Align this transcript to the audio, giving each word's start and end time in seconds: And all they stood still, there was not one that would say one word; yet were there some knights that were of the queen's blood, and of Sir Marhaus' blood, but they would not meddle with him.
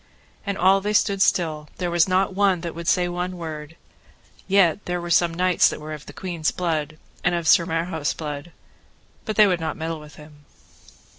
And 0.47 0.57
all 0.57 0.81
they 0.81 0.93
stood 0.93 1.21
still, 1.21 1.69
there 1.77 1.91
was 1.91 2.07
not 2.09 2.33
one 2.33 2.61
that 2.61 2.73
would 2.73 2.87
say 2.87 3.07
one 3.07 3.37
word; 3.37 3.75
yet 4.47 4.77
were 4.77 4.81
there 4.99 5.09
some 5.11 5.31
knights 5.31 5.69
that 5.69 5.79
were 5.79 5.93
of 5.93 6.07
the 6.07 6.11
queen's 6.11 6.49
blood, 6.49 6.97
and 7.23 7.35
of 7.35 7.47
Sir 7.47 7.67
Marhaus' 7.67 8.15
blood, 8.15 8.51
but 9.25 9.35
they 9.35 9.45
would 9.45 9.59
not 9.59 9.77
meddle 9.77 9.99
with 9.99 10.15
him. 10.15 10.45